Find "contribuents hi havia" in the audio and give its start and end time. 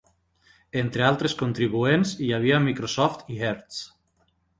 1.41-2.61